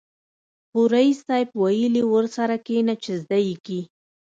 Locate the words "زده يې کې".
3.21-3.79